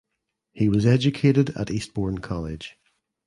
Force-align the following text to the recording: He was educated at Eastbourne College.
He 0.51 0.67
was 0.67 0.87
educated 0.87 1.51
at 1.51 1.69
Eastbourne 1.69 2.21
College. 2.21 2.75